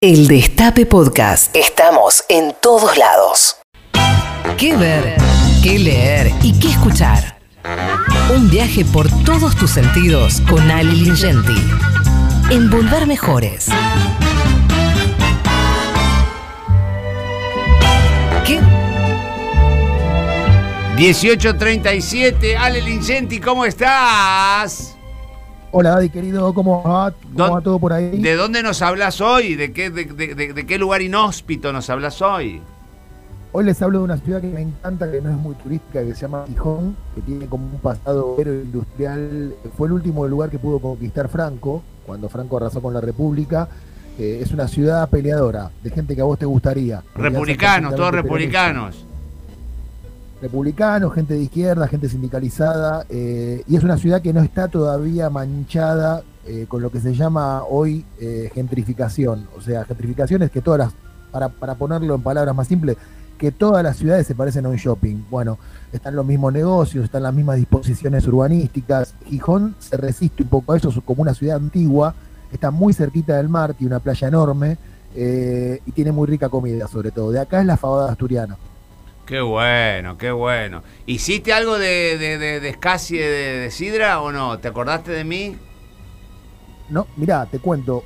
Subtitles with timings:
[0.00, 1.56] El Destape Podcast.
[1.56, 3.56] Estamos en todos lados.
[4.56, 5.16] ¿Qué ver?
[5.60, 6.30] ¿Qué leer?
[6.40, 7.40] ¿Y qué escuchar?
[8.32, 11.60] Un viaje por todos tus sentidos con Ali Lingenti.
[12.48, 13.66] En Volver Mejores.
[18.46, 18.60] ¿Qué?
[20.96, 24.87] 1837, Ale Lingenti, ¿cómo estás?
[25.70, 27.10] Hola, Daddy, querido, ¿cómo va?
[27.12, 28.20] ¿Cómo ¿Dó- va todo por ahí?
[28.22, 29.54] ¿De dónde nos hablas hoy?
[29.54, 32.62] ¿De qué, de, de- de- de qué lugar inhóspito nos hablas hoy?
[33.52, 36.14] Hoy les hablo de una ciudad que me encanta, que no es muy turística, que
[36.14, 39.54] se llama Gijón, que tiene como un pasado industrial.
[39.76, 43.68] Fue el último lugar que pudo conquistar Franco, cuando Franco arrasó con la República.
[44.18, 47.02] Eh, es una ciudad peleadora, de gente que a vos te gustaría.
[47.14, 49.04] Republicanos, todos republicanos.
[50.40, 55.30] Republicanos, gente de izquierda, gente sindicalizada, eh, y es una ciudad que no está todavía
[55.30, 59.48] manchada eh, con lo que se llama hoy eh, gentrificación.
[59.56, 60.92] O sea, gentrificación es que todas las,
[61.32, 62.96] para, para ponerlo en palabras más simples,
[63.36, 65.24] que todas las ciudades se parecen a un shopping.
[65.30, 65.58] Bueno,
[65.92, 69.14] están los mismos negocios, están las mismas disposiciones urbanísticas.
[69.26, 72.14] Gijón se resiste un poco a eso, es como una ciudad antigua,
[72.52, 74.76] está muy cerquita del mar, tiene una playa enorme
[75.14, 77.32] y tiene muy rica comida sobre todo.
[77.32, 78.56] De acá es la fabada asturiana.
[79.28, 80.82] Qué bueno, qué bueno.
[81.04, 84.58] ¿Hiciste algo de, de, de, de escasie de, de sidra o no?
[84.58, 85.54] ¿Te acordaste de mí?
[86.88, 88.04] No, mirá, te cuento,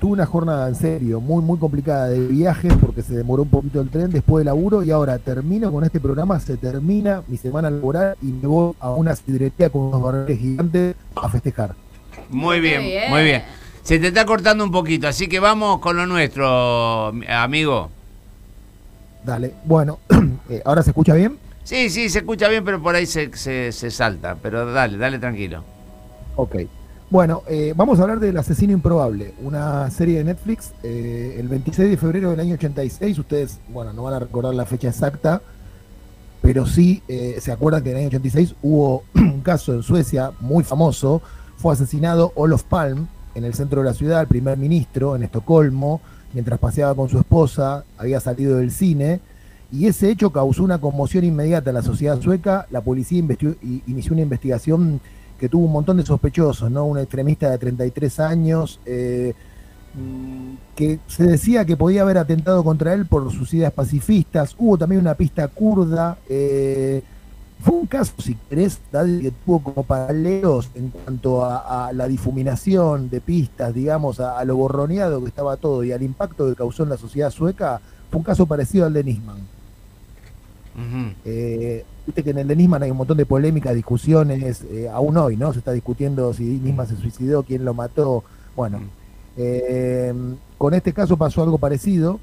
[0.00, 3.82] tuve una jornada en serio, muy, muy complicada de viajes porque se demoró un poquito
[3.82, 7.68] el tren después del laburo y ahora termino con este programa, se termina mi semana
[7.68, 11.74] laboral y me voy a una sidrería con unos barriles gigantes a festejar.
[12.30, 13.10] Muy bien.
[13.10, 13.44] muy bien.
[13.82, 17.90] Se te está cortando un poquito, así que vamos con lo nuestro, amigo.
[19.24, 19.98] Dale, bueno,
[20.48, 21.38] eh, ¿ahora se escucha bien?
[21.64, 24.36] Sí, sí, se escucha bien, pero por ahí se, se, se salta.
[24.42, 25.64] Pero dale, dale tranquilo.
[26.36, 26.56] Ok.
[27.12, 31.90] Bueno, eh, vamos a hablar del Asesino Improbable, una serie de Netflix, eh, el 26
[31.90, 33.18] de febrero del año 86.
[33.18, 35.42] Ustedes, bueno, no van a recordar la fecha exacta,
[36.40, 40.32] pero sí eh, se acuerdan que en el año 86 hubo un caso en Suecia
[40.40, 41.20] muy famoso.
[41.58, 46.00] Fue asesinado Olof Palm en el centro de la ciudad, el primer ministro, en Estocolmo,
[46.32, 49.20] mientras paseaba con su esposa, había salido del cine.
[49.72, 52.66] Y ese hecho causó una conmoción inmediata en la sociedad sueca.
[52.70, 55.00] La policía inició una investigación
[55.40, 56.84] que tuvo un montón de sospechosos, ¿no?
[56.84, 59.34] Un extremista de 33 años eh,
[59.94, 64.54] mm, que se decía que podía haber atentado contra él por sus ideas pacifistas.
[64.58, 66.18] Hubo también una pista kurda.
[66.28, 67.02] eh,
[67.62, 73.08] fue un caso, si querés, que tuvo como paralelos en cuanto a, a la difuminación
[73.08, 76.82] de pistas, digamos, a, a lo borroneado que estaba todo y al impacto que causó
[76.82, 77.80] en la sociedad sueca.
[78.10, 79.61] Fue un caso parecido al de Nisman.
[81.24, 85.16] Eh, Viste que en el de Nisman hay un montón de polémicas, discusiones, eh, aún
[85.16, 85.52] hoy, ¿no?
[85.52, 88.24] Se está discutiendo si Nisman se suicidó, quién lo mató.
[88.56, 88.80] Bueno,
[89.36, 90.12] eh,
[90.58, 92.18] con este caso pasó algo parecido.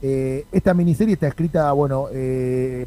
[0.00, 2.06] Esta miniserie está escrita, bueno,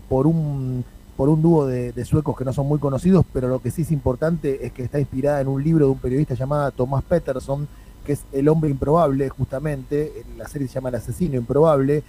[0.09, 0.83] por un
[1.17, 3.83] por un dúo de, de suecos que no son muy conocidos, pero lo que sí
[3.83, 7.67] es importante es que está inspirada en un libro de un periodista llamado Tomás Peterson,
[8.03, 10.23] que es El hombre improbable, justamente.
[10.35, 12.01] La serie se llama El asesino improbable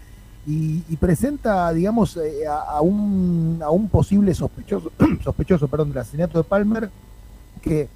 [0.46, 4.90] y, y presenta, digamos, eh, a, a un, a un posible sospechoso,
[5.24, 6.90] sospechoso perdón, del asesinato de Palmer,
[7.60, 7.88] que,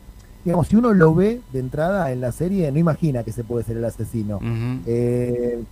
[0.44, 3.64] digamos, si uno lo ve de entrada en la serie, no imagina que se puede
[3.64, 4.36] ser el asesino.
[4.36, 4.80] Ujú.
[4.86, 5.62] Eh,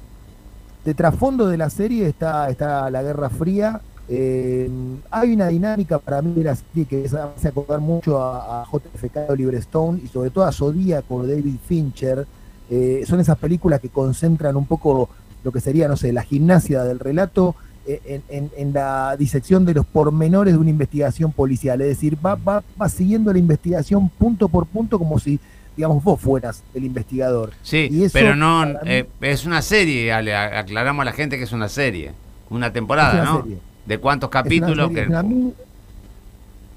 [0.85, 3.81] de trasfondo de la serie está, está la Guerra Fría.
[4.09, 4.69] eh,
[5.11, 8.67] hay una dinámica para mí de la serie que es- hace acordar mucho a, a
[8.67, 12.27] JFK, Oliver Stone y sobre todo a Zodíaco de David Fincher.
[12.69, 15.09] Eh, son esas películas que concentran un poco
[15.45, 17.55] lo que sería, no sé, la gimnasia del relato
[17.87, 21.81] eh, en, en- en la disección de los pormenores de una investigación policial.
[21.83, 25.39] Es decir, va, va, va siguiendo la investigación punto por punto como si,
[25.77, 27.51] digamos, vos fueras el investigador.
[27.63, 31.37] Sí, Y eso, pero no, mí- eh, es una serie, Ale, aclaramos a la gente
[31.37, 32.13] que es una serie,
[32.49, 33.43] una temporada, una ¿no?
[33.43, 33.59] serie.
[33.85, 34.77] ¿De cuántos Es una capítulos?
[34.89, 35.55] serie, que- es, una mini-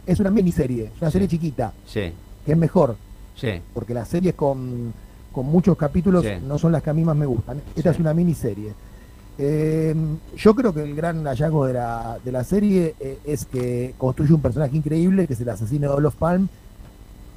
[0.05, 2.11] es una miniserie, es una serie chiquita, Sí,
[2.45, 2.97] que es mejor,
[3.35, 3.61] sí.
[3.73, 4.93] porque las series con,
[5.37, 6.31] con muchos capítulos Sí.
[6.47, 7.61] no son las que a mí más me gustan.
[7.75, 7.95] Esta Sí.
[7.97, 8.73] es una miniserie.
[9.37, 9.93] Eh,
[10.35, 14.33] yo creo que el gran hallazgo de la, de la serie eh, es que construye
[14.33, 16.47] un personaje increíble, que es el asesino de Olof Palm,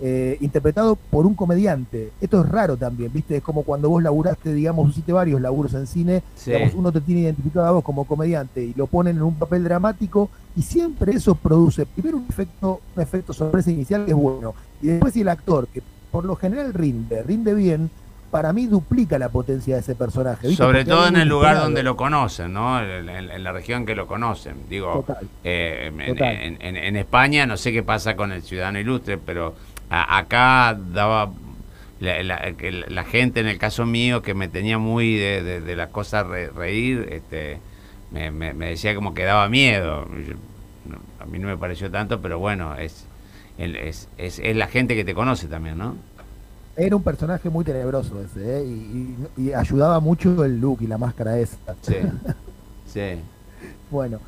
[0.01, 2.11] eh, interpretado por un comediante.
[2.23, 3.37] Esto es raro también, ¿viste?
[3.37, 6.53] Es como cuando vos laburaste, digamos, hiciste varios laburos en cine, Sí.
[6.53, 9.63] digamos, uno te tiene identificado a vos como comediante y lo ponen en un papel
[9.63, 14.55] dramático y siempre eso produce primero un efecto, un efecto sorpresa inicial que es bueno
[14.81, 17.91] y después si el actor, que por lo general rinde, rinde bien,
[18.31, 20.49] para mí duplica la potencia de ese personaje.
[20.49, 20.63] ¿viste?
[20.63, 22.81] Sobre Porque todo en el lugar donde lo conocen, ¿no?
[22.81, 24.55] En, en- en la región que lo conocen.
[24.69, 25.29] Digo, Total.
[25.43, 26.37] eh, en, Total.
[26.61, 29.55] en- España no sé qué pasa con el ciudadano ilustre, pero
[29.91, 31.33] a- acá daba
[32.01, 37.09] la, gente, en el caso mío, que me tenía muy de, de, las cosas reír,
[37.11, 37.59] este,
[38.11, 40.07] me, me, decía como que daba miedo.
[41.21, 43.07] a mí no me pareció tanto, pero bueno, es,
[43.61, 45.95] es, es, es la gente que te conoce también, ¿no?
[46.77, 49.17] Era un personaje muy tenebroso ese, ¿eh?
[49.37, 51.57] y, ayudaba mucho el look y la máscara esa.
[51.83, 51.97] Sí,
[52.87, 53.21] sí.
[53.91, 54.19] bueno,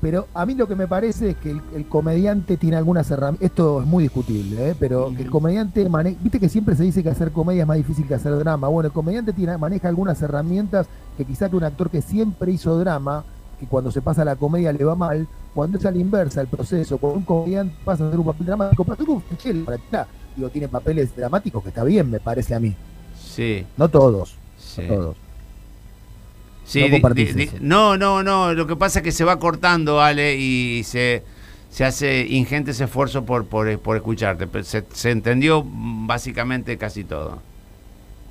[0.00, 3.82] pero a mí lo que me parece es que el, comediante tiene algunas herramientas, esto
[3.82, 4.76] es muy discutible, ¿eh?
[4.76, 5.88] pero el comediante,
[6.20, 8.66] viste que siempre se dice que hacer comedia es más difícil que hacer drama.
[8.66, 12.76] Bueno, el comediante tiene, maneja algunas herramientas que quizá que un actor que siempre hizo
[12.80, 13.22] drama,
[13.62, 16.40] que cuando se pasa a la comedia le va mal, cuando es a la inversa
[16.40, 20.48] el proceso, cuando un comediante pasa a hacer un papel dramático, pasa un para digo,
[20.50, 22.74] tiene papeles dramáticos que está bien, me parece a mí.
[23.16, 23.64] Sí.
[23.76, 24.34] No todos.
[24.78, 25.16] No todos.
[26.64, 26.84] Sí,
[27.60, 31.22] no, no, no, lo que pasa es que se va cortando, Ale, y se,
[31.70, 34.48] se hace ingentes esfuerzos por, por, por escucharte.
[34.64, 37.38] Se, se, entendió básicamente casi todo.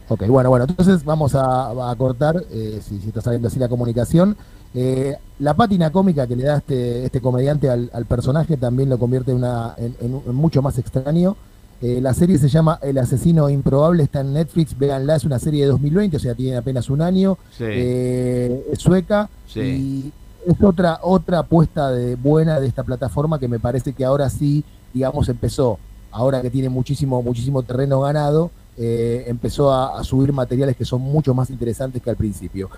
[0.07, 4.36] Ok, bueno, bueno, entonces vamos a, cortar, eh, si, si, está saliendo así la comunicación.
[4.73, 9.33] Eh, la pátina cómica que le da este, este comediante al, personaje también lo convierte
[9.33, 11.35] una, en mucho más extraño.
[11.81, 15.63] Eh, la serie se llama El asesino improbable, está en Netflix, véanla, es una serie
[15.63, 20.12] de 2020, o sea, tiene apenas un año, eh, es sueca y
[20.45, 24.63] es otra, otra apuesta de, buena de esta plataforma que me parece que ahora sí,
[24.94, 25.79] digamos, empezó,
[26.12, 31.33] ahora que tiene muchísimo, muchísimo terreno ganado, eh, empezó a, subir materiales que son mucho
[31.33, 32.69] más interesantes que al principio.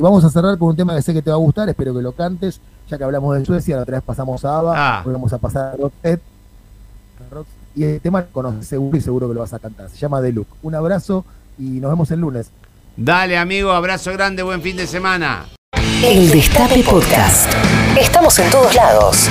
[0.00, 2.02] vamos a cerrar con un tema que sé que te va a gustar, espero que
[2.02, 5.02] lo cantes, ya que hablamos de Suecia, la otra vez pasamos a ABBA, ah.
[5.06, 6.22] vamos a pasar a Roxette
[7.74, 9.88] y el tema lo conoces seguro y seguro que lo vas a cantar.
[9.88, 10.46] Se llama The Look.
[10.62, 11.24] Un abrazo
[11.58, 12.50] y nos vemos el lunes.
[12.96, 15.46] Dale, amigo, abrazo grande, buen fin de semana.
[16.04, 17.50] El Destape Podcast.
[17.98, 19.28] Estamos en todos lados.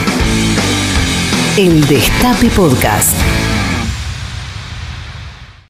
[1.57, 3.15] El Destape Podcast.